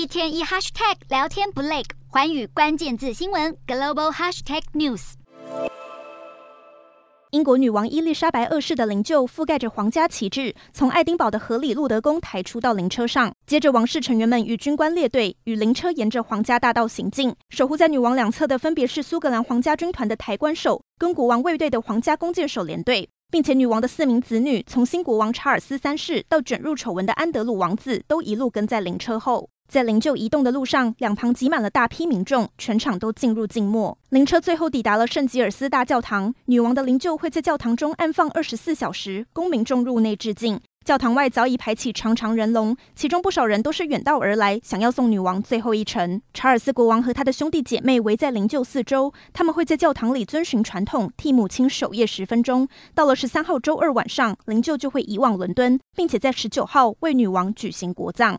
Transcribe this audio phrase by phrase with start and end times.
[0.00, 5.12] 一天一 hashtag 聊天不累，寰宇关键字新闻 global hashtag news。
[7.32, 13.30] 英国女王伊丽莎白二世的灵柩覆盖着皇家旗帜，从爱丁堡的荷里路德宫抬出到灵车上。
[13.44, 17.36] 接着，王室成员们与军官列队，与灵车沿着皇家大道行进。
[17.50, 23.06] 守护在女王两侧的分别是苏格兰皇家军团的抬棺手，跟国王卫队的皇家弓箭手连队。
[23.30, 29.48] 并且，女王的四名子女，从新国王查尔斯三世到卷入丑闻的安德鲁王子，都一路跟在灵车后。
[29.68, 33.96] 在灵柩移动的路上，两旁挤满了大批民众，全场都进入静默。
[34.08, 40.60] 灵车最后抵达了圣吉尔斯大教堂，女王的灵柩会在教堂中安放二十四小时，供民众入内致敬。
[40.82, 46.20] 教堂外早已排起长长人龙，其中不少人都是远道而来，想要送女王最后一程。
[46.32, 52.66] 查尔斯国王和他的兄弟姐妹围在灵柩四周，他们会在教堂里遵循传统，替母亲守夜十分钟。
[52.94, 58.38] 到了十三号周二晚上，灵柩就会移往伦敦，并且在十九号为女王举行国葬。